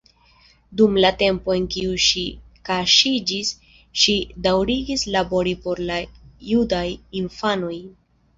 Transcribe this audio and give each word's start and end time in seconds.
Dum 0.79 0.95
la 1.01 1.09
tempo 1.17 1.51
en 1.57 1.67
kiu 1.75 1.91
ŝi 2.05 2.23
kaŝiĝis, 2.69 3.51
ŝi 4.05 4.15
daŭrigis 4.47 5.05
labori 5.17 5.55
por 5.67 5.83
la 5.91 6.01
judaj 6.49 6.83
infanoj. 7.23 7.79